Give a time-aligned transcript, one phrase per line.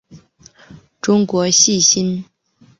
[0.99, 2.25] 中国细辛